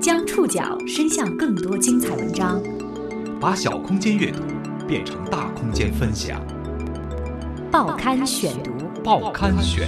[0.00, 2.58] 将触角伸向更多精彩文章，
[3.38, 4.42] 把小空间阅读
[4.88, 6.40] 变成大空间分享。
[7.70, 8.72] 报刊选读，
[9.04, 9.86] 报刊选。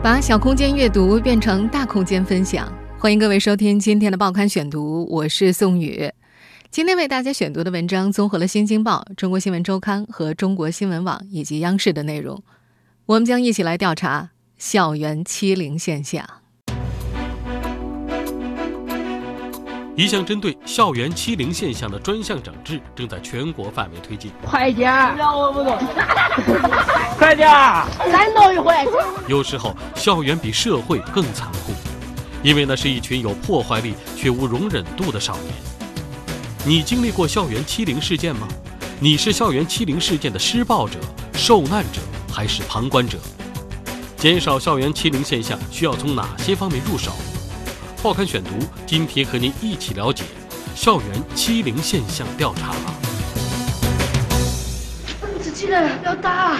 [0.00, 6.08] 把小空间阅读变成大空间分享，欢迎各位收听今天的报刊选读，我是宋宇。
[6.70, 12.40] 今天为大家选读的文章综合了《新京报》、《中国新闻周刊》和中国新闻网以及央视的内容。
[13.06, 14.30] 我们将一起来调查
[14.64, 16.24] 校园欺凌现象。
[19.96, 24.30] 一项针对校园欺凌现象的专项整治正在全国范围推进。
[24.40, 24.88] 快点！
[25.16, 25.76] 让我不动！
[27.18, 27.50] 快点！
[28.12, 28.72] 再弄一回。
[29.26, 31.72] 有时候，校园比社会更残酷，
[32.44, 35.52] 因为那是一群有破坏力却无容忍度的少年。
[36.64, 38.46] 你经历过校园欺凌事件吗？
[39.00, 41.00] 你是校园欺凌事件的施暴者、
[41.34, 42.00] 受难者
[42.32, 43.18] 还是旁观者？
[44.22, 47.10] 减少校园欺凌现象需要从哪些方面入手？
[48.04, 48.50] 报刊选读
[48.86, 50.22] 今天和您一起了解
[50.76, 52.72] 校园欺凌现象调查。
[55.40, 56.58] 自己人不要打！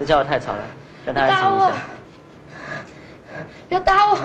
[0.00, 0.64] 这家伙太吵了，
[1.06, 3.46] 让他安打我静一下。！
[3.68, 4.16] 不要打我！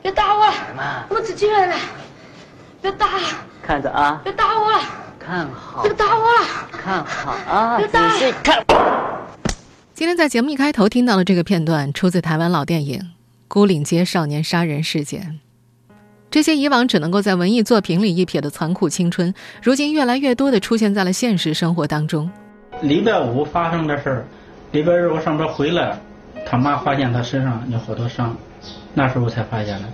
[0.00, 0.50] 不要打我！
[0.74, 1.76] 妈，我自己人了！
[2.80, 3.06] 不要打！
[3.62, 4.80] 看着啊不，要打我！
[5.20, 6.24] 看好不要，打我！
[6.72, 8.64] 看好啊，别打仔细看。
[10.02, 12.98] 今天在节目一开头听到的这个片段，出自台湾老电影
[13.46, 15.38] 《孤岭街少年杀人事件》。
[16.28, 22.28] 这些以往只能够在文艺作品里一瞥的残酷青春，如今越来越多的出现在了现实生活当中。
[22.80, 24.26] 礼拜五发生的事儿，
[24.72, 25.96] 礼拜日我上班回来，
[26.44, 28.36] 他妈发现他身上有好多伤，
[28.94, 29.88] 那时候才发现的。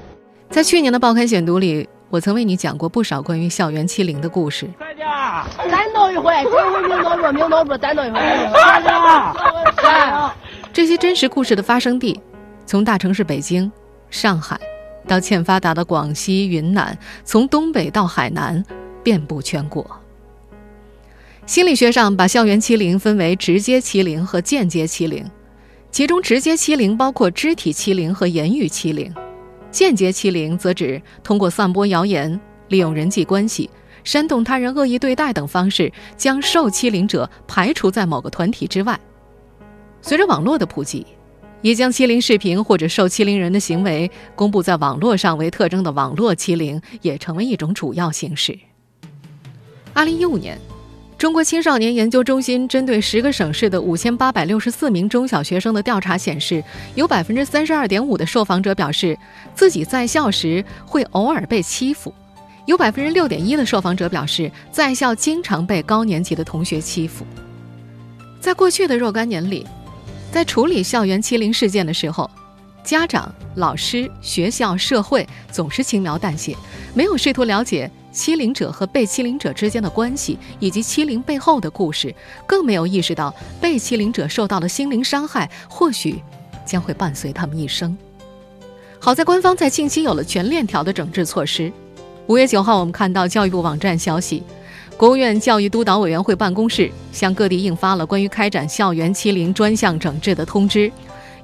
[0.49, 4.67] 在去年的报刊选读里，我曾为你讲过不少关于校园欺凌的故事。
[4.79, 5.07] 快点！
[5.71, 6.33] 再弄一回！
[6.45, 8.19] 这回没弄住，没弄住，再弄一回！
[8.53, 8.93] 快点！
[9.85, 10.31] 来！
[10.73, 12.19] 这些真实故事的发生地，
[12.65, 13.71] 从大城市北京、
[14.09, 14.59] 上海，
[15.07, 18.65] 到欠发达的广西、云南，从东北到海南，
[19.03, 19.87] 遍布全国。
[21.45, 25.31] 心理学上把校园欺凌分为直接欺凌和间接欺凌，
[25.91, 29.13] 其中直接欺凌包括肢体欺凌和言语欺凌，
[29.71, 33.69] 间接欺凌则指通过散播谣言、利用人际关系、
[34.03, 38.99] 煽动他人恶意对待等方式，将受欺凌者排除在某个团体之外。
[40.01, 41.07] 随着网络的普及，
[41.61, 48.59] 以将欺凌视频或者受欺凌人的行为公布在网络上为特征的网络欺凌，也成为一种主要形式。
[49.93, 50.59] 二零一五年，
[51.19, 56.63] 中国青少年研究中心针对十个省市的五千八百六十四名中小学生的调查显示，
[56.95, 59.19] 有百分之三十二点五的受访者表示
[59.53, 62.15] 自己在校时会偶尔被欺负，
[62.67, 67.27] 有百分之六点一的受访者表示在校经常被高年级的同学欺负。
[68.41, 69.67] 在过去的若干年里，
[70.31, 72.31] 在处理校园欺凌事件的时候，
[72.85, 76.57] 家长、老师、学校、社会总是轻描淡写，
[76.95, 82.15] 没有试图了解欺凌者和被欺凌者之间的关系以及欺凌背后的故事，
[82.47, 86.23] 更没有意识到被欺凌者受到的心灵伤害或许
[86.65, 87.97] 将会伴随他们一生。
[88.99, 91.73] 好在官方在近期有了全链条的整治措施。
[92.27, 94.43] 五月九号，我们看到教育部网站消息。
[94.97, 100.91] 国务院教育督导委员会办公室向各地印发了关于开展校园欺凌专项整治的通知，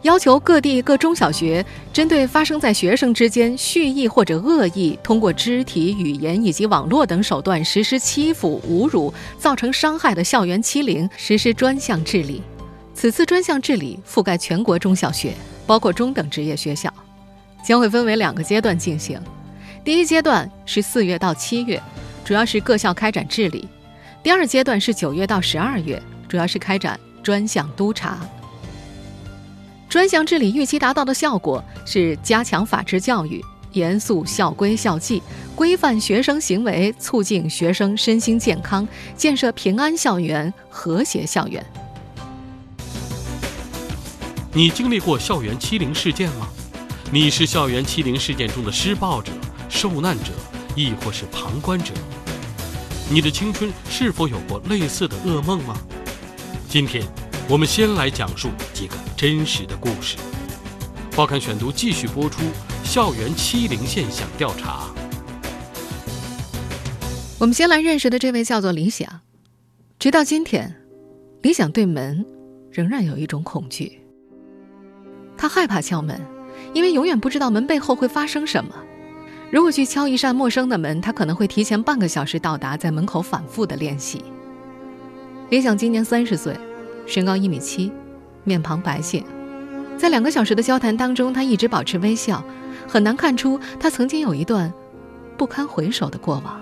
[0.05, 12.43] 要求各地各中小学针对发生在学生之间蓄意或者恶意通过肢体、语言以及网络等手段实施欺负、侮辱、造成伤害的校园欺凌实施专项治理。
[12.93, 15.33] 此次专项治理覆盖全国中小学，
[15.67, 16.93] 包括中等职业学校，
[17.65, 19.19] 将会分为两个阶段进行。
[19.83, 21.83] 第一阶段是四月到七月。
[22.23, 23.67] 主要是各校开展治理，
[24.23, 28.19] 第二阶段是九月到十二月，主要是开展专项督查。
[29.95, 33.41] 专项治理预期达到的效果是加强法治教育，
[33.75, 35.23] 严肃校规校纪，
[35.55, 41.65] 规范学生行为，促进学生身心健康，建设平安校园、和谐校园。
[44.53, 46.49] 你经历过校园欺凌事件吗？
[47.13, 49.31] 你是校园欺凌事件中的施暴者、
[49.69, 50.33] 受难者，
[50.75, 51.95] 亦或是旁观者？
[53.09, 55.77] 你的青春是否有过类似的噩梦吗？
[56.69, 57.07] 今天，
[57.47, 60.17] 我们先来讲述几个真实的故事。
[61.15, 62.43] 报刊选读继续播出
[62.83, 64.89] 校园欺凌现象调查。
[67.39, 69.21] 我们先来认识的这位叫做李想，
[69.99, 70.75] 直到今天，
[71.43, 72.25] 李想对门
[72.71, 74.01] 仍然有一种恐惧。
[75.37, 76.19] 他害怕敲门，
[76.73, 78.75] 因为永远不知道门背后会发生什么。
[79.51, 84.25] 如果去敲一扇陌生的门，他可能会提前半个小时到达，在门口反复的练习。
[85.51, 86.57] 李想今年三十岁，
[87.07, 87.93] 身高一米七，
[88.45, 89.25] 面庞白净，
[89.97, 92.43] 在两个小时的交谈当中，他一直保持微笑，
[92.87, 94.73] 很难看出他曾经有一段
[95.37, 96.61] 不堪回首的过往。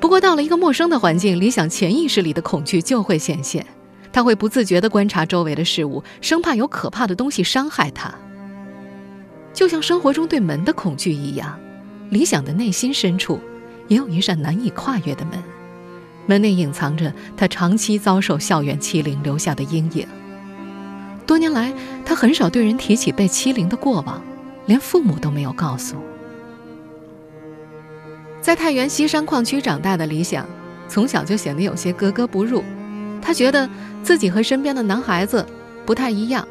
[0.00, 3.66] 不过，到了一个陌生的环境，理想潜意识里的恐惧就会显现，
[4.12, 8.14] 他会不自觉地观察周围的事物，生怕有可怕的东西伤害他。
[9.52, 11.58] 就像生活中对门的恐惧一样，
[12.10, 13.40] 理想的内心深处
[13.88, 15.42] 也有一扇难以跨越的门，
[16.28, 20.06] 门内隐藏着他长期遭受校园欺凌留下的阴影。
[21.26, 21.72] 多年来，
[22.04, 24.22] 他很少对人提起被欺凌的过往，
[24.66, 25.96] 连父母都没有告诉。
[28.42, 30.46] 在太原西山矿区长大的李想，
[30.86, 32.62] 从小就显得有些格格不入。
[33.20, 33.68] 他觉得
[34.02, 35.44] 自己和身边的男孩子
[35.84, 36.46] 不太一样。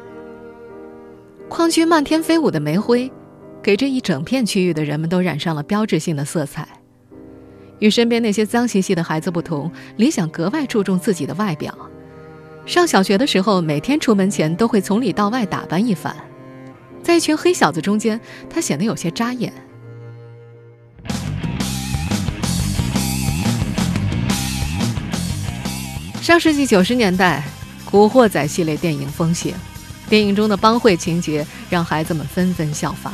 [1.48, 3.10] 矿区漫天飞舞的煤灰，
[3.62, 6.68] 给这一整片区域的人们都染上了标志性的色彩。
[7.78, 11.76] 与身边那些脏兮兮的孩子不同，李想格外注重自己的外表。
[12.66, 16.14] 上小学的时候，每天出门前都会从里到外打扮一番，
[17.02, 18.20] 在一群黑小子中间，
[18.50, 19.52] 他显得有些扎眼。
[26.20, 27.42] 上世纪九十年代，
[27.90, 29.54] 《古惑仔》系列电影风行，
[30.10, 33.12] 电影中的帮会情节让孩子们纷纷效仿，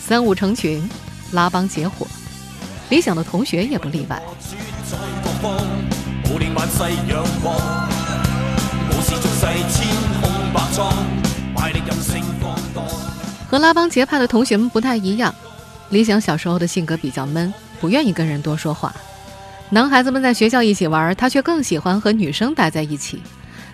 [0.00, 0.88] 三五成群，
[1.32, 2.06] 拉帮结伙。
[2.90, 4.20] 理想的同学也不例外。
[13.48, 15.34] 和拉帮结派的同学们不太一样，
[15.90, 18.94] 理想小时候的性格比较闷，不愿意跟人多说话。
[19.70, 23.22] 男孩子们在学校一起玩，他却更喜欢和女生待在一起。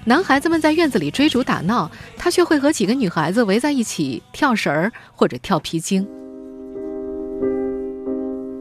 [0.05, 6.07] 男孩子们在院子里追逐打闹，他却会和几个女孩子围在一起跳绳儿或者跳皮筋。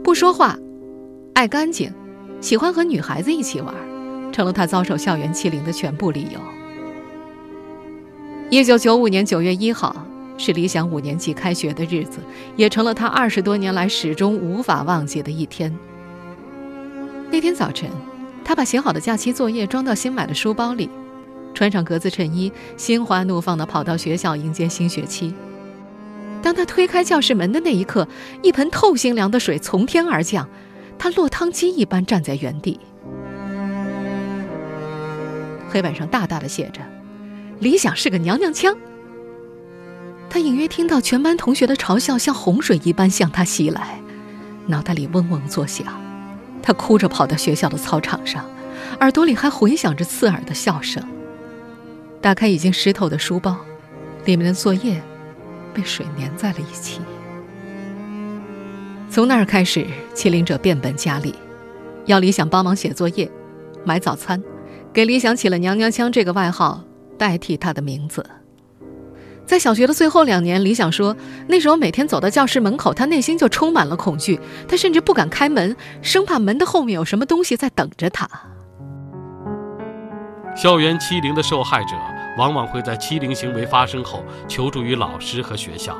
[0.10, 0.58] 不说话，
[1.36, 1.94] 爱干净，
[2.42, 3.72] 喜欢和女孩子一起玩，
[4.32, 6.40] 成了他遭受校园欺凌的全部理由。
[8.50, 9.96] 一九九五年九月一号
[10.36, 12.18] 是理想五年级开学的日子，
[12.56, 15.72] 也成了他二十多年来始终无法忘记的一天。
[17.30, 17.88] 那天早晨，
[18.44, 20.90] 他把写好的假期作业装到新买的书包里，
[21.54, 25.36] 穿上格子衬衣，心花怒放地跑到学校迎接新学期。
[26.42, 28.08] 当他推开教室门的那一刻，
[28.42, 30.48] 一盆透心凉的水从天而降，
[30.98, 32.80] 他落汤鸡一般站在原地。
[35.70, 36.82] 黑板上大大的写着
[37.60, 38.76] ：“理想是个娘娘腔。”
[40.30, 44.00] 他隐约听到全班同学的嘲笑像洪水一般向他袭来，
[44.68, 45.86] 脑袋里嗡嗡作响。
[46.62, 48.46] 他哭着跑到学校的操场上，
[49.00, 51.04] 耳朵里还回响着刺耳的笑声。
[52.22, 53.58] 打开已经湿透的书包，
[54.26, 55.02] 里面的作业
[55.74, 57.02] 被水粘在了一起。
[59.10, 61.34] 从那儿开始，欺凌者变本加厉，
[62.06, 63.30] 要李想帮忙写作业、
[63.84, 64.42] 买早餐，
[64.94, 66.84] 给李想起了“娘娘腔”这个外号，
[67.18, 68.24] 代替他的名字。
[69.48, 71.18] 在小学的最后两年，李想说，
[71.48, 78.30] 那时候每天走到教室门口，他内心就充满了恐惧，他甚至不敢开门，生怕门的后面有什么东西在等着他。
[80.56, 81.96] 校园欺凌的受害者
[82.40, 85.94] 往往会在欺凌行为发生后求助于老师和学校，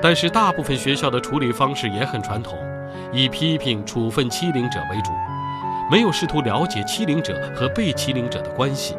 [0.00, 2.56] 但是大部分学校的处理方式也很传统，
[3.12, 5.10] 以批评处分欺凌者为主，
[5.90, 8.96] 没有试图了解欺凌者和被欺凌者的关系，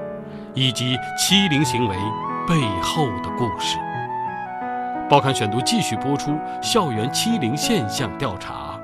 [0.54, 1.96] 以及欺凌行为。
[2.48, 3.78] 背后的故事。
[5.08, 8.76] 报刊选读继续播出：校园欺凌现象调查。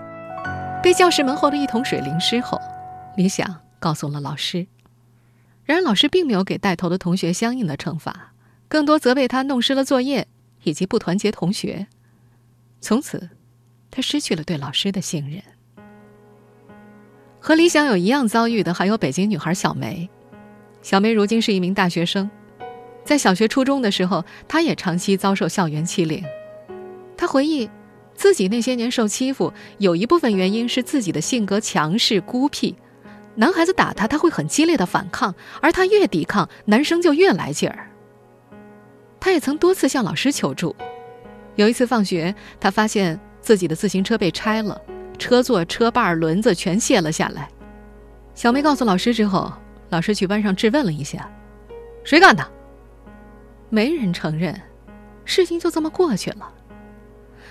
[0.84, 2.62] 被教室门后的一桶水淋湿后，
[3.16, 3.48] 李想
[3.80, 4.68] 告诉了老师。
[5.66, 8.34] 然而，老师并没有给带头的同学相应的惩罚，
[8.68, 10.28] 更多责备他弄湿了作业
[10.64, 11.88] 以及不团结同学。
[12.80, 13.30] 从此，
[13.90, 15.42] 他失去了对老师的信任。
[17.40, 20.08] 和李想有一样遭遇的还有北京女孩小梅。
[20.82, 22.30] 小梅如今是一名大学生。
[23.04, 26.24] 在小学、初中的时候，她也长期遭受校园欺凌。
[27.18, 27.70] 她回忆，
[28.14, 32.76] 自己那些年受欺负，有一部分原因是自己的性格强势、孤僻。
[33.36, 37.92] 男孩子打他，他会很激烈的反抗，而他越抵抗，男生就越来劲儿。
[39.20, 40.76] 他也曾多次向老师求助。
[41.56, 44.82] 有一次放学，他发现自己的自行车被拆了，
[45.18, 47.50] 车座、车把、轮子全卸了下来。
[48.34, 49.52] 小梅告诉老师之后，
[49.90, 51.30] 老师去班上质问了一下
[52.04, 52.46] ：“谁干的？”
[53.70, 54.62] 没人承认，
[55.24, 56.54] 事情就这么过去了。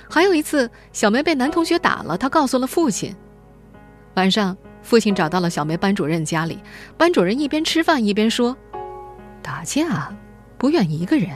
[0.08, 3.14] 还有一次，小梅被男同学打了，她告诉了父亲。
[4.14, 6.60] 晚上，父亲找到了小梅班主任家里，
[6.96, 8.56] 班主任一边吃饭一边说
[9.42, 10.16] ：“打架
[10.58, 11.30] 不怨一个人。”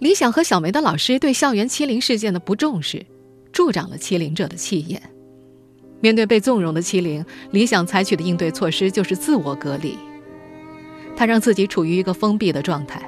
[0.00, 3.04] 李想和小梅的老师对校园欺凌事件的不重视，
[3.52, 5.00] 助长了欺凌者的气焰。
[6.00, 9.98] 面对被纵容的欺凌，李想采取的应对措施就是自我隔离。
[11.14, 13.02] 他让自己处于一个封闭的状态，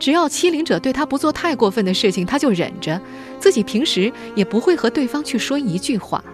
[0.00, 3.00] 只要欺凌者对他不做太过分的事情，他就忍着，
[3.38, 6.24] 自己平时也不会和对方去说一句话。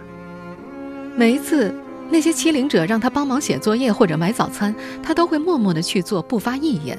[1.16, 1.74] 每一次
[2.10, 6.98] 那些欺凌者让他帮忙写作业或者买早餐，他都会默默地去做，不发一言。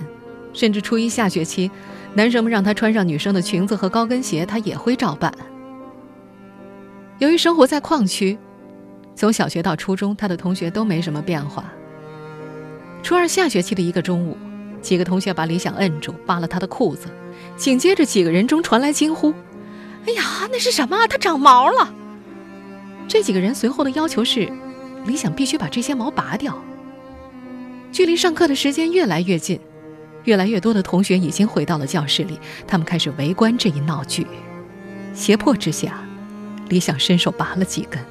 [0.53, 1.69] 甚至初一下学期，
[2.13, 5.33] 男生们让他穿上女生的裙子和高跟鞋，他也会照办。
[7.17, 8.37] 由于生活在矿区，
[9.15, 11.65] 从小学到初中，他的同学都没什么变化。
[13.01, 14.37] 初二下学期的一个中午，
[14.79, 17.07] 几个同学把李想摁住，扒了他的裤子，
[17.55, 19.33] 紧接着几个人中传来惊呼
[20.05, 21.07] ：“哎呀，那是什么？
[21.07, 21.91] 他长毛了！”
[23.13, 24.51] 这几个人随后的要求是，
[25.05, 26.59] 李想必须把这些毛拔掉。
[27.91, 29.59] 距离上课的时间越来越近，
[30.23, 34.25] 越来越多的同学已经回到了教室里，他们开始围观这一闹剧。
[35.13, 36.03] 胁迫之下，
[36.69, 38.03] 李想伸手拔了几根。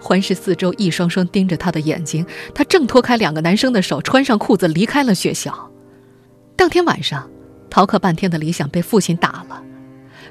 [0.00, 2.24] 环视四周，一双双盯着他的眼睛。
[2.54, 5.72] 他挣脱开两个男生的手，穿上裤子离开了学校。
[6.54, 7.28] 当天晚上，
[7.68, 9.60] 逃课半天的李想被父亲打了，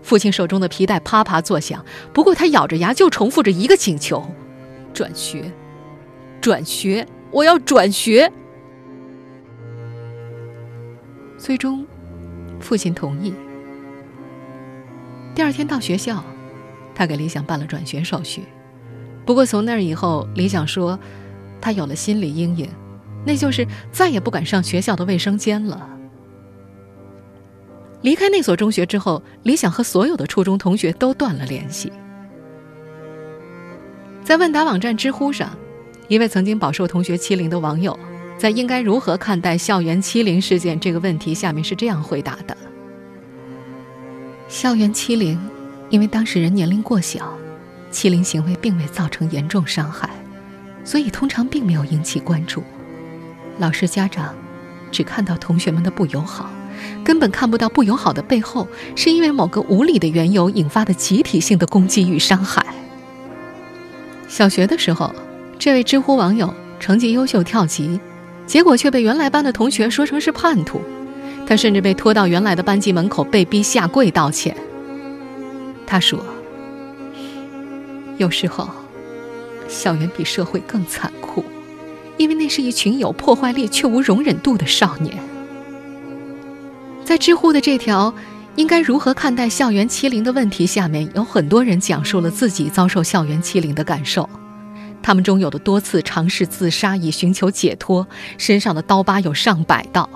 [0.02, 1.84] 父亲手中的皮带啪啪作响。
[2.14, 4.24] 不过他咬着牙就重复着一个请求：
[4.94, 5.52] 转学，
[6.42, 8.32] 转学，我要转学。
[11.38, 11.86] 最终，
[12.60, 13.34] 父亲同意。
[15.36, 16.24] 第二天到学校，
[16.94, 18.44] 他给李想办了转学手续。
[19.26, 21.00] 不过从那以后，李想说，
[21.62, 22.70] 他有了心理阴影，
[23.26, 25.99] 那就是再也不敢上学校的卫生间了。
[28.02, 31.92] 离开那所中学之后，李想和所有的初中同学都断了联系。
[34.24, 35.50] 在问答网站知乎上，
[36.08, 37.98] 一位曾经饱受同学欺凌的网友，
[38.38, 42.56] 在应该如何看待校园欺凌事件这个问题下面是这样回答的：
[44.48, 45.40] 校园欺凌，
[45.90, 47.34] 因为当事人年龄过小。
[47.92, 50.08] 欺凌行为并未造成严重伤害，
[50.84, 52.64] 所以通常并没有引起关注。
[53.58, 54.36] 老师、家长
[54.92, 56.52] 只看到同学们的不友好，
[57.04, 62.66] 根本看不到不友好的背后是因为某个无理的缘由引发的集体性的攻击与伤害。
[64.28, 65.14] 小学的时候，
[65.58, 68.00] 这位知乎网友成绩优秀跳级，
[68.46, 70.82] 结果却被原来班的同学说成是叛徒，
[71.46, 74.56] 他甚至被拖到原来的班级门口被逼下跪道歉。
[75.86, 76.24] 他说。
[78.18, 78.70] 有时候，
[79.70, 81.42] 校园比社会更残酷，
[82.18, 85.18] 因为那是一群有破坏力却无容忍度的少年。
[87.10, 88.14] 在知乎的这条
[88.56, 94.30] “应该如何看待校园欺凌”的问题下面，有很多人讲述了自己遭受校园欺凌的感受。
[95.02, 98.06] 他们中有的多次尝试自杀以寻求解脱，
[98.38, 100.08] 身上的刀疤有上百道；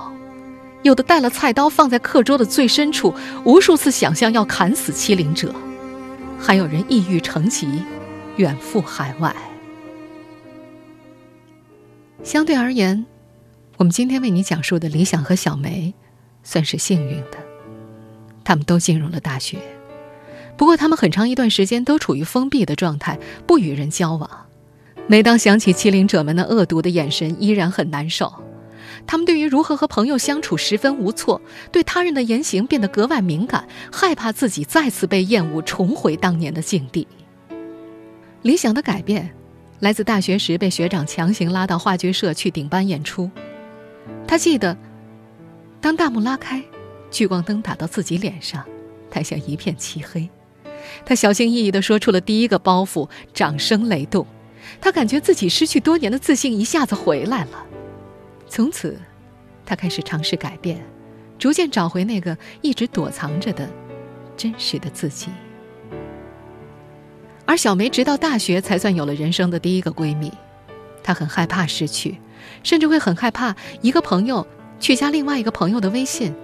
[0.83, 3.11] 有的带了菜刀放在课桌的最深处，
[3.43, 5.51] 无数次想象要砍死欺凌者。
[6.37, 7.67] 还有人抑郁成疾，
[8.35, 9.35] 远赴海外。
[12.23, 13.03] 相对而言，
[13.77, 15.95] 我们今天为你讲述的理想和小梅，
[16.43, 17.37] 算是幸运的，
[18.43, 19.57] 他们都进入了大学。
[20.55, 24.29] 不过，他们很长一段时间都处于封闭的状态，不与人交往。
[25.07, 28.31] 每当想起欺凌者们那恶毒的眼神，依然很难受。
[29.07, 37.07] 他们对于如何和朋友相处十分无措，对他人的言行变得格外敏感，害怕自己再次被厌恶，重回当年的境地。
[38.43, 39.29] 理想的改变，
[39.79, 43.29] 来自大学时被学长强行拉到话剧社去顶班演出。
[44.27, 44.77] 他记得，
[45.83, 46.63] 当大幕拉开，
[47.11, 48.63] 聚光灯打到自己脸上，
[49.11, 50.29] 台下一片漆黑。
[51.05, 54.25] 他小心翼翼地说出了第一个包袱，掌声雷动。
[54.79, 57.65] 他感觉自己失去多年的自信一下子回来了。
[58.47, 58.97] 从此，
[59.65, 60.81] 他开始尝试改变，
[61.37, 63.69] 逐渐找回那个一直躲藏着的
[64.37, 65.27] 真实的自己。
[67.43, 70.31] 而小梅直到大学才算有了人生的第一个闺蜜，
[71.03, 72.19] 她很害怕失去，
[72.63, 74.47] 甚至会很害怕一个朋友
[74.83, 76.35] 去加另外一个朋友的微信。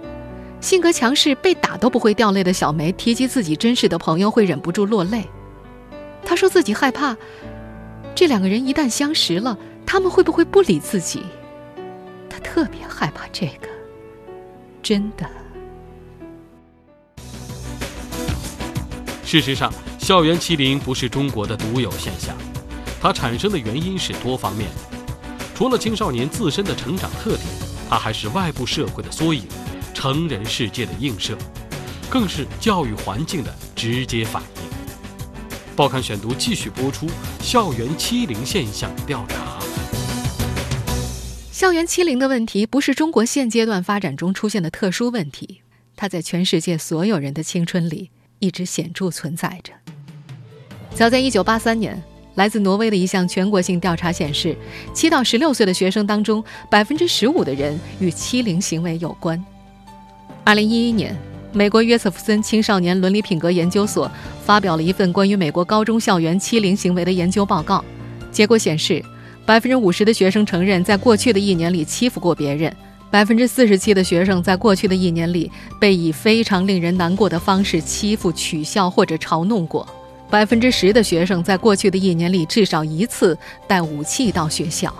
[0.62, 5.28] 性格强势、被打都不会掉泪的小梅提及自己真实的朋友会忍不住落泪。
[6.24, 7.18] 她说自己害怕，
[8.16, 11.24] 这两个人一旦相识了，他们会不会不理自己？
[12.30, 13.68] 她特别害怕这个，
[14.82, 15.30] 真的。
[19.26, 22.34] 事实上，校园欺凌不是中国的独有现象，
[23.02, 24.98] 它产生的原因是多方面的。
[25.54, 27.46] 除了青少年自身的成长特点，
[27.90, 29.44] 它还是外部社会的缩影，
[29.96, 31.36] 成人世界的映射，
[32.10, 34.60] 更是教育环境的直接反应。
[35.76, 37.08] 报刊选读继续播出
[37.42, 39.60] 校园欺凌现象调查。
[41.52, 45.62] 校园欺凌的问题不是中国现阶段发展中出现的特殊问题，
[45.96, 49.74] 它在全世界所有人的青春里一直显著存在着。
[50.96, 52.04] 早在1983年，
[52.40, 54.56] 来自挪威的一项全国性调查显示
[54.96, 56.42] ，7到16岁的学生当中
[56.72, 59.44] ，15%的人与欺凌行为有关。
[60.46, 61.14] 二零一一年，
[61.52, 64.10] 美国约瑟夫森青少年伦理品格研究所
[64.46, 67.84] 发表了一份关于美国高中校园欺凌行为的研究报告，
[68.32, 69.04] 结果显示，
[69.46, 72.74] 百分之五十的学生承认在过去的一年里欺负过别人。
[73.12, 79.86] 百分之四十七的学生在过去的一年里被以非常令人难过的方式欺负、取笑或者嘲弄过。
[80.30, 83.36] 百分之十的学生在过去的一年里至少一次
[83.68, 84.94] 带武器到学校。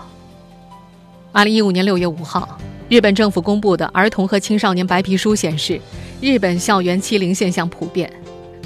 [1.30, 2.58] 二零一五年六月五号，
[2.88, 5.80] 日本政府公布的《儿童和青少年白皮书》显示，
[6.20, 8.10] 日本校园欺凌现象普遍。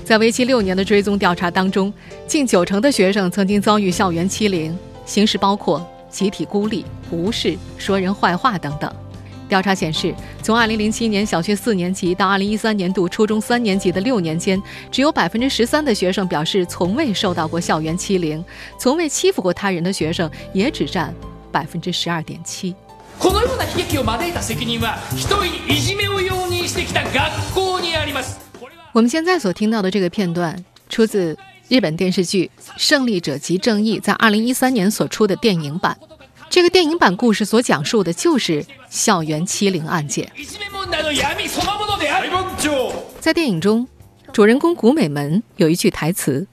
[0.05, 1.93] 在为期六年的追踪调查当中，
[2.27, 8.91] 近九成的学生曾经遭遇校园欺凌，形式包括集体孤立、无视、说人坏话等等。
[9.48, 10.14] 调查显示，
[10.44, 18.44] 从2007年小学四年级到2013年度初中三年级的六年间，只有百分之十三的学生表示从未受到过校园欺凌，
[18.78, 21.14] 从未欺负过他人的学生也只占
[21.52, 22.76] 百分之十二点七。
[23.20, 28.38] このような悲劇を招いた責任は、人にいじめを容認してきた学校にあります。
[28.94, 30.56] 我们现在所听到的这个片段，
[30.88, 31.38] 出自
[31.68, 35.98] 日本电视剧《胜利者即正义》在2013年所出的电影版。
[36.55, 40.31] 这个电影版故事所讲述的就是校园欺凌案件。
[43.19, 43.89] 在电影中，
[44.33, 46.47] 主人公古美门有一句台词：“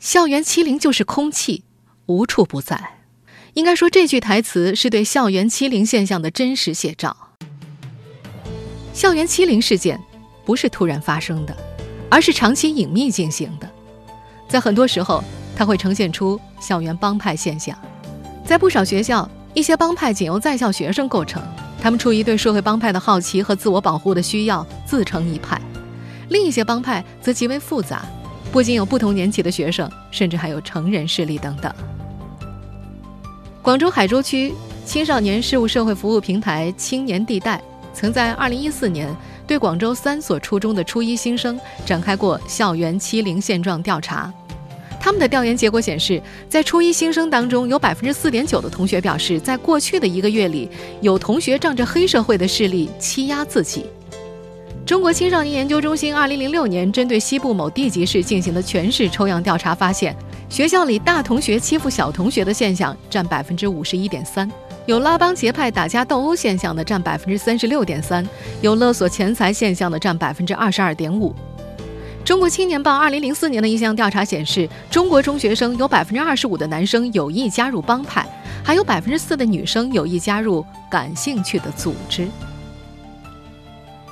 [0.00, 1.64] 校园欺凌就是空气，
[2.06, 2.92] 无处不在。”
[3.52, 7.14] 应该说，这句台词是对校园欺凌现象的真实写照。
[8.94, 10.00] 校园欺凌事件
[10.46, 11.54] 不是突然发生的，
[12.08, 13.70] 而是长期隐秘进行的。
[14.48, 15.22] 在很多时候，
[15.54, 17.78] 它会呈现出校园帮派现象。
[18.44, 21.42] 在不少学校，一些帮派仅由在校学生构成，
[21.80, 25.58] 他们出于对社会帮派的好奇和自我保护的需要，自成一派；
[26.28, 28.04] 另一些帮派则极为复杂，
[28.52, 31.72] 不仅有不同年级的学生，甚至还有成人势力等等。
[33.62, 34.52] 广州海珠区
[34.84, 37.58] 青少年事务社会服务平台“青年地带”
[37.94, 44.30] 曾在2014年对广州三所初中的初一新生展开过校园欺凌现状调查。
[45.04, 50.66] 他们的调研结果显示，在初一新生当中，有百分之四点九的同学表示，在过去的一个月里，
[51.02, 53.84] 有同学仗着黑社会的势力欺压自己。
[54.86, 60.16] 中国青少年研究中心二零零六年针对西部某地级市进行的全市抽样调查发现，
[60.48, 64.50] 学校里大同学欺负小同学的现象占百分之五十一点三，
[64.86, 68.26] 有拉帮结派打架斗殴现象的占百分之三十六点三，
[68.62, 71.34] 有勒索钱财现象的占百分之二十二点五。
[72.24, 78.26] 中国青年报二零零四年的一项调查显示，中国中学生有百分之二十五的男生有意加入帮派，
[78.64, 82.26] 还有百分之四的女生有意加入感兴趣的组织。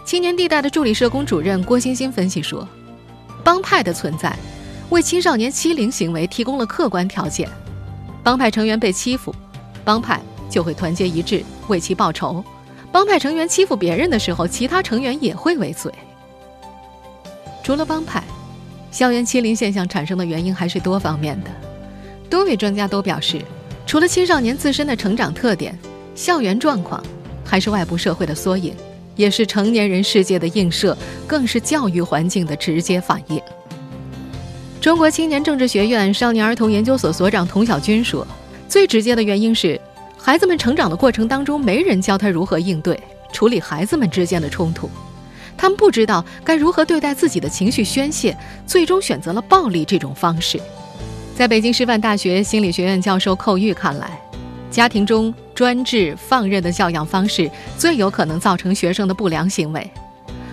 [0.04, 2.68] 青年地带的助理社工主任郭欣欣分析说，
[3.42, 4.36] 帮派的存在
[4.90, 7.48] 为青少年欺凌行为提供了客观条件。
[8.22, 9.34] 帮派成员被欺负，
[9.86, 10.20] 帮派
[10.50, 12.44] 就会团结一致为其报仇；
[12.92, 15.90] 帮派成员欺负别人的时候，其他成员也会为嘴。
[17.62, 18.22] 除了帮派，
[18.90, 21.50] 校园欺凌现象产生的原因还是多方面的。
[22.28, 23.40] 多位专家都表示，
[23.86, 25.78] 除了青少年自身的成长特点，
[26.14, 27.02] 校园状况
[27.44, 28.74] 还是外部社会的缩影，
[29.14, 30.96] 也是成年人世界的映射，
[31.26, 33.40] 更是教育环境的直接反应。
[34.80, 38.26] 中国青年政治学院少年儿童研究所所长童晓军说
[38.68, 39.80] ：“最直接的原因是，
[40.18, 42.98] 孩子们成长的过程当中，没人教他如何应对、
[43.32, 44.90] 处理孩子们之间的冲突。”
[45.62, 50.60] 他们不知道该如何对待自己的情绪宣泄，最终选择了暴力这种方式。
[51.36, 54.20] 在北京师范大学心理学院教授寇玉看来，
[54.72, 57.48] 家庭中专制放任的教养方式
[57.78, 59.88] 最有可能造成学生的不良行为。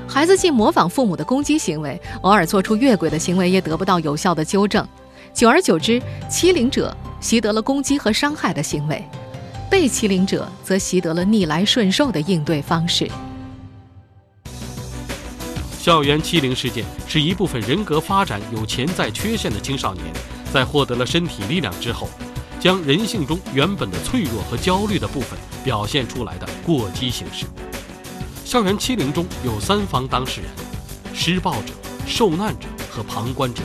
[0.07, 4.87] 孩子既模仿父母的攻击行为，偶尔做出越轨的行为也得不到有效的纠正，
[5.33, 9.03] 久而久之，欺凌者习得了攻击和伤害的行为，
[9.71, 13.09] 被欺凌者则习得了逆来顺受的应对方式。
[15.79, 20.05] 校园欺凌事件是一部分人格发展有潜在缺陷的青少年，
[20.53, 22.09] 在获得了身体力量之后，
[22.59, 27.45] 将人性中原本的脆弱和焦虑的部分表现出来的过激形式。
[28.43, 30.51] 校园欺凌中有三方当事人：
[31.15, 31.73] 施暴者、
[32.05, 33.63] 受难者和旁观者。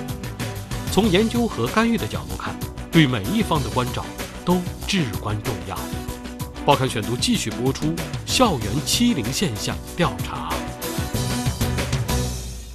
[0.93, 2.55] 从研究和干预的角度看，
[2.93, 4.07] 对每一方的关照
[4.45, 5.77] 都至关重要。
[6.65, 7.93] 报刊选读继续播出：
[8.25, 10.49] 校园欺凌现象调查。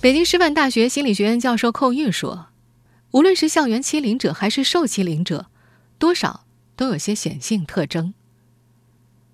[0.01, 2.47] 北京师范大学心理学院教授寇玉说
[3.11, 5.47] ：“无论是校园欺凌者还是受欺凌者，
[5.97, 6.45] 多少
[6.77, 8.13] 都有些显性特征。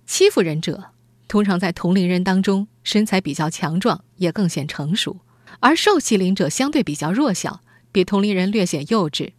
[0.07, 0.85] 欺负人者
[1.27, 5.17] 通常在同龄人当中身材比较强壮，也更显成熟；
[5.59, 9.33] 而受欺凌者相对比较弱小，比同龄人略显幼稚。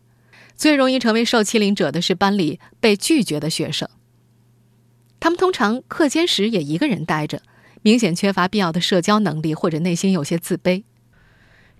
[0.54, 3.88] 最容易成为受欺凌者的是班里被拒绝的学生。
[5.18, 7.42] 他们通常课间时也一个人待着。”
[7.82, 10.82] 明显缺乏必要的社交能力，或者内心有些自卑。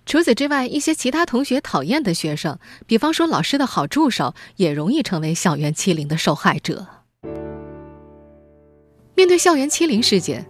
[0.07, 6.87] 除此之外，一些其他同学讨厌的学生，比方说老师的好助手，也容易成为校园欺凌的受害者。
[9.15, 10.47] 面对校园欺凌事件，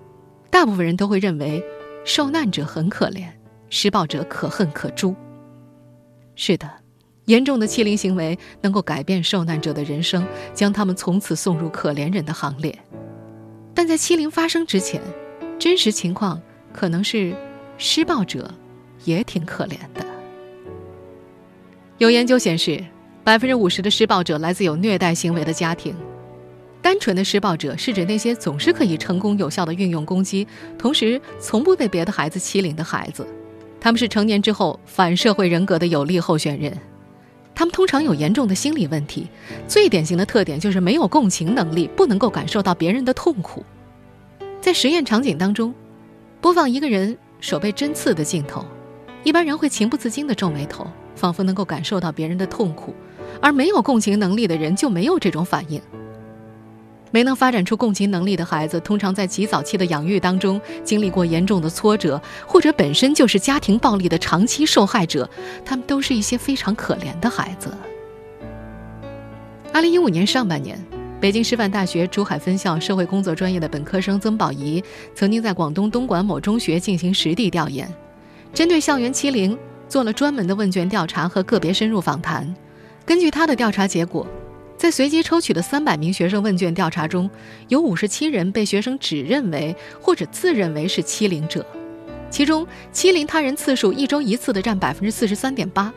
[0.51, 1.63] 大部分人都会认为
[2.05, 3.27] 受难者很可怜，
[3.71, 5.15] 施暴者可恨可诛。
[6.35, 6.69] 是的，
[7.25, 12.77] 严重的欺凌行为能够改变受难者的人生，将他们从此送入可怜人的行列。
[13.73, 15.01] 但在欺凌发生之前，
[15.57, 16.39] 真实情况
[16.71, 17.35] 可能是
[17.79, 18.53] 施暴者。
[19.07, 20.05] 也挺可怜的。
[21.97, 22.83] 有研究显示，
[23.23, 25.95] 百分之五十的施暴者来自有虐待行为的家庭。
[26.81, 30.45] 单纯的施暴者是指那些总是可以成功有效的运用攻击，
[30.77, 33.25] 同时从不被别的孩子欺凌的孩子。
[33.79, 36.77] 他们是成年之后反社会人格的有力候选人。
[37.55, 39.27] 他们通常有严重的心理问题，
[39.67, 43.65] 最典型的特点就是没有共情能力，不能够感受到别人的痛苦。
[44.61, 45.73] 在实验场景当中，
[46.39, 48.63] 播放一个人手被针刺的镜头。
[49.27, 52.95] 一般人会情不自禁地皱眉头，仿佛能够感受到别人的痛苦，
[53.41, 55.81] 而没有共情能力的人就没有这种反应。
[57.11, 65.29] 没能发展出共情能力的孩子，通常在极早期的养育当中经历过严重的挫折，或者本身就是家庭暴力的长期受害者。
[65.65, 67.75] 他们都是一些非常可怜的孩子。
[69.73, 70.81] 二零一五年上半年，
[71.19, 74.81] 北京师范大学珠海分校社会工作专业的本科生曾宝仪，
[75.13, 77.93] 曾经在广东东莞某中学进行实地调研。
[78.57, 79.55] 针对校园欺凌
[79.87, 82.55] 做了专门的问卷调查和个别深入访谈。
[83.05, 84.25] 根据他的调查结果，
[84.75, 87.29] 在随机抽取的三百名学生问卷调查中，
[87.67, 91.63] 有五十七人被学生指认为或者自认为是欺凌者，
[92.31, 95.93] 其中欺凌他人次数一周一次的占百分之四十三点八，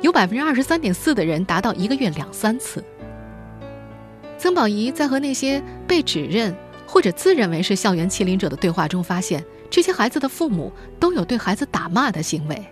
[0.00, 2.82] 有百分之二十三点四的人达到一个月两三次。
[4.36, 6.52] 曾宝仪在和那些被指认
[6.88, 9.44] 或者自认为是校园欺凌者的对话中发现。
[9.70, 12.66] 这些孩子的父母都有对孩子打骂的行为。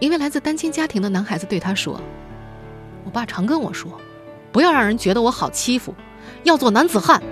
[0.00, 2.00] 一位来自单亲家庭的男孩子对他说
[3.04, 3.98] ：“我爸常跟我说，
[4.50, 5.94] 不要让人觉得我好欺负，
[6.42, 7.22] 要做男子汉。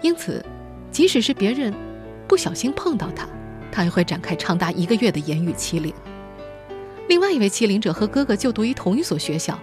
[0.00, 0.44] 因此，
[0.90, 1.72] 即使是别人
[2.26, 3.28] 不小心碰到他，
[3.70, 5.92] 他也会展开长达一个月的言语欺凌。”
[7.06, 9.56] 另外一位欺凌者和哥哥就读于同一所学校，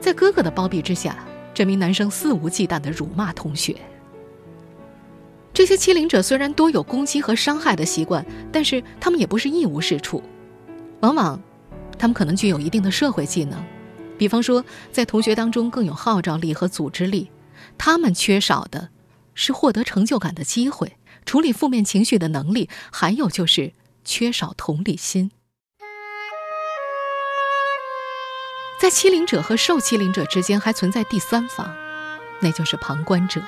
[0.00, 1.24] 在哥哥的包庇之下，
[1.54, 3.76] 这名男生肆无忌惮的辱骂同学。
[5.54, 10.22] 这些欺凌者虽然多有攻击和伤害的习惯，但是他们也不是一无是处。
[11.00, 11.40] 往往，
[11.98, 13.62] 他们可能具有一定的社会技能，
[14.16, 17.30] 比方说在同学当中更有号召力和组织力。
[17.76, 18.88] 他们缺少的，
[19.34, 23.72] 是获得成就感的机会、处理负面情绪的能力，还有就是
[24.04, 25.30] 缺少同理心。
[28.80, 31.72] 在欺凌者和受欺凌者之间还存在第三方，
[32.40, 33.40] 那就是旁观者。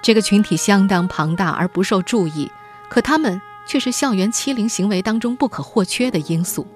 [0.00, 2.50] 这个群体相当庞大而不受注意，
[2.88, 6.66] 可他们却是校园欺凌行为当中不可或缺的因素。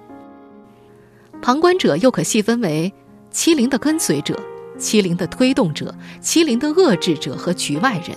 [1.41, 2.93] 旁观者又可细分为
[3.31, 4.37] 欺凌的跟随者、
[4.77, 8.15] 欺凌的推动者、欺凌的遏制者和局外人。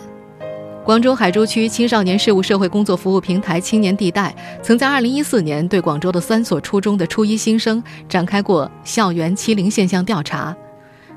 [0.85, 10.57] 广州海珠区青少年事务社会工作服务平台“青年地带”曾在2014年对广州的三所初中的初一新生展开过校园欺凌现象调查。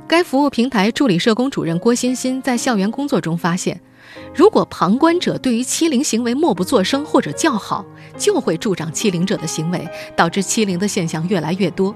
[0.10, 3.80] 该服务平台助理社工主任郭欣欣在校园工作中发现，
[4.34, 7.86] 如果旁观者对于欺凌行为默不作声或者叫好，
[8.17, 11.93] 就会助长欺凌者的行为，导致欺凌的现象越来越多。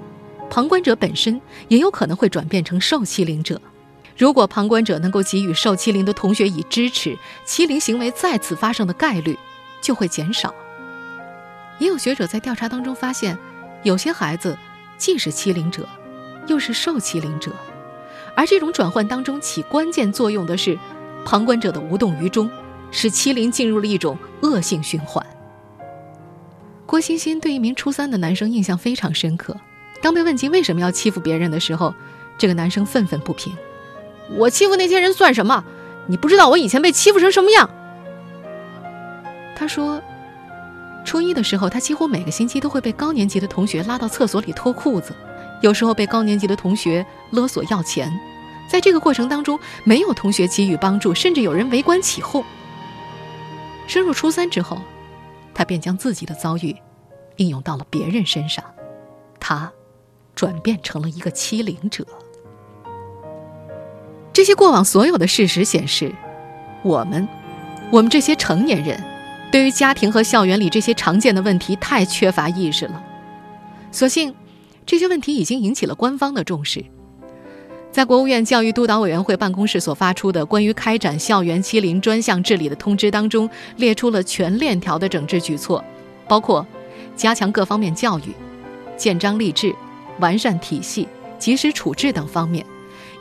[0.47, 3.59] 旁观者本身也有可能会转变成受欺凌者。
[4.15, 9.35] 如果旁观者能够给予受欺凌的同学以支持，欺凌行为再次发生的概率
[9.81, 10.53] 就会减少。
[11.79, 13.35] 也有学者在调查当中发现，
[13.81, 14.55] 有些孩子
[14.99, 15.89] 既是欺凌者，
[16.45, 17.51] 又是受欺凌者。
[18.35, 20.77] 而这种转换当中起关键作用的是，
[21.23, 22.49] 旁观者的无动于衷，
[22.91, 25.25] 使欺凌进入了一种恶性循环。
[26.85, 29.55] 郭欣欣对一名初三的男生印象非常深刻。
[30.01, 31.93] 当被问及为什么要欺负别人的时候，
[32.37, 33.55] 这个男生愤愤不平
[34.37, 35.63] ：“我欺负那些人算什么？
[36.07, 37.69] 你不知道我以前被欺负成什么样。”
[39.55, 40.01] 他说，
[41.05, 45.13] 初一的时候，他几乎每个星期都会被高年级的同学拉到厕所里脱裤子。
[45.63, 48.11] 有时候被高年级的同学勒索要钱，
[48.67, 52.43] 在这个过程当中，没有同学给予帮助，甚至有人围观起哄。
[53.87, 54.77] 升入初三之后，
[55.53, 56.75] 他便将自己的遭遇
[57.37, 58.61] 应用到了别人身上，
[59.39, 59.71] 他
[60.35, 62.05] 转变成了一个欺凌者。
[64.33, 66.13] 这些过往所有的事实显示，
[66.81, 67.25] 我们，
[67.89, 69.01] 我们这些成年人，
[69.49, 73.01] 对于家庭和校园里这些常见的问题太缺乏意识了，
[73.93, 74.35] 所幸。
[74.85, 76.83] 这些问题已经引起了官方的重视。
[77.91, 85.83] 在国务院教育督导委员会办公室所发出的关于开展校园欺凌专项治理的通知当中，列出了全链条的整治举措，
[86.27, 86.65] 包括
[87.15, 88.33] 加强各方面教育、
[88.97, 89.73] 建章立制、
[90.19, 92.65] 完善体系、及时处置等方面。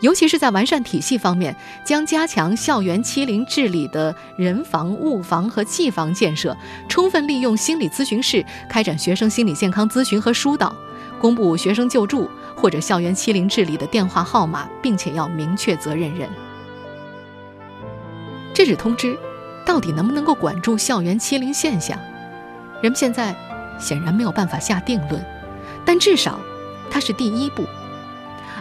[0.01, 6.57] 尤其是在完善体系方面，将加强校园欺凌治理的人防、物防和技防建设，
[6.89, 10.75] 充分利用心理咨询室开展学生心理健康咨询和疏导。
[11.23, 16.29] 公布学生救助或者校园欺凌治理的电话号码，并且要明确责任人。
[18.53, 19.17] 这纸通知
[19.65, 21.97] 到底能不能够管住校园欺凌现象？
[22.83, 23.33] 人们现在
[23.79, 25.25] 显然没有办法下定论，
[25.85, 26.41] 但至少
[26.91, 27.65] 它是第一步。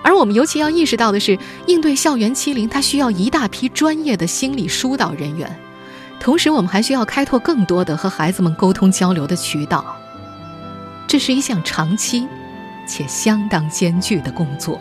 [0.03, 5.59] 而我们尤其要意识到的是，应对校园欺凌，它需要一大批专业的心理疏导人员，
[6.19, 9.83] 同时我们还需要开拓更多的和孩子们沟通交流的渠道。
[11.07, 12.27] 这是一项长期。
[12.91, 14.77] 且相当艰巨的工作。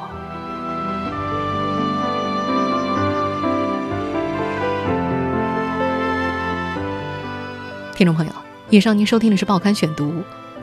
[7.95, 8.33] 听众朋友，
[8.69, 10.11] 以上您收听的是《报刊选读》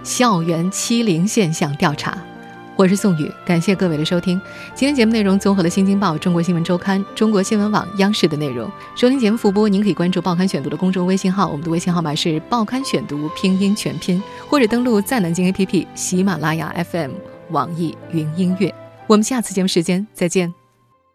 [0.04, 2.18] 校园欺凌现象调查，
[2.76, 4.42] 我是宋宇，感谢各位的收听。
[4.76, 8.70] 今天节目内容综合了《新京报》《中国新闻周刊》《中国新闻网》央视的内容。
[8.98, 17.37] 收听节目复播，您可以关注《报刊选读》的公众微信号，我们的微信号码是《报刊选读》拼音全拼，或者登录在南京 APP、喜马拉雅 FM。
[17.52, 18.74] 网易云音乐，
[19.08, 20.57] 我们下次节目时间再见。